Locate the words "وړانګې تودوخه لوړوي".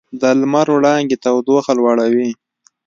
0.75-2.31